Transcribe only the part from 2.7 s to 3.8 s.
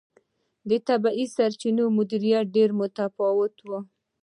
متفاوت و.